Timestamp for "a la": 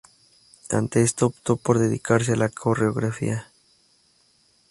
2.31-2.49